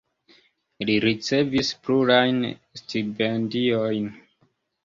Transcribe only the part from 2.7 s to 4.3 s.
stipendiojn.